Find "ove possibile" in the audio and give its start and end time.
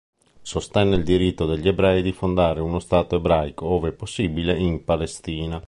3.67-4.57